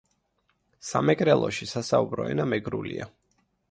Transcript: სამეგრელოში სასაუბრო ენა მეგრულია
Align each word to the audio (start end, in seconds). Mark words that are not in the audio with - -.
სამეგრელოში 0.93 1.71
სასაუბრო 1.75 2.29
ენა 2.35 2.51
მეგრულია 2.57 3.13